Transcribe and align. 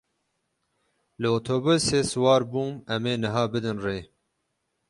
Li 1.21 1.27
otobûsê 1.37 1.99
siwar 2.09 2.41
bûm, 2.51 2.71
em 2.93 3.03
ê 3.13 3.15
niha 3.23 3.43
bidin 3.51 3.77
rê. 3.85 3.99